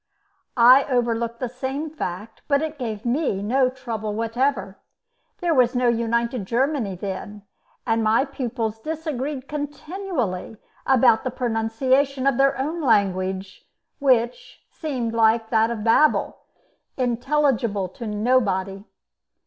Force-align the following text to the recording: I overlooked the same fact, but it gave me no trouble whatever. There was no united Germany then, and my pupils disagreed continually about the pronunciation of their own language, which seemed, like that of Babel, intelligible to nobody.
I 0.57 0.85
overlooked 0.85 1.39
the 1.39 1.47
same 1.47 1.91
fact, 1.91 2.41
but 2.47 2.63
it 2.63 2.79
gave 2.79 3.05
me 3.05 3.43
no 3.43 3.69
trouble 3.69 4.15
whatever. 4.15 4.79
There 5.41 5.53
was 5.53 5.75
no 5.75 5.89
united 5.89 6.47
Germany 6.47 6.95
then, 6.95 7.43
and 7.85 8.03
my 8.03 8.25
pupils 8.25 8.79
disagreed 8.79 9.47
continually 9.47 10.57
about 10.87 11.23
the 11.23 11.29
pronunciation 11.29 12.25
of 12.25 12.39
their 12.39 12.57
own 12.57 12.81
language, 12.81 13.69
which 13.99 14.65
seemed, 14.71 15.13
like 15.13 15.51
that 15.51 15.69
of 15.69 15.83
Babel, 15.83 16.39
intelligible 16.97 17.87
to 17.89 18.07
nobody. 18.07 18.83